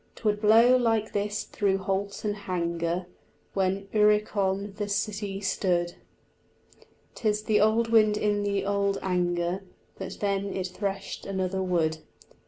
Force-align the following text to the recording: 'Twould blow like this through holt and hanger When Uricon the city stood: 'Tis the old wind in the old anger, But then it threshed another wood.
'Twould 0.15 0.41
blow 0.41 0.75
like 0.77 1.13
this 1.13 1.43
through 1.43 1.77
holt 1.77 2.25
and 2.25 2.35
hanger 2.35 3.05
When 3.53 3.87
Uricon 3.93 4.75
the 4.77 4.89
city 4.89 5.41
stood: 5.41 5.93
'Tis 7.13 7.43
the 7.43 7.61
old 7.61 7.89
wind 7.91 8.17
in 8.17 8.41
the 8.41 8.65
old 8.65 8.97
anger, 9.03 9.61
But 9.99 10.17
then 10.19 10.53
it 10.55 10.65
threshed 10.69 11.27
another 11.27 11.61
wood. 11.61 11.99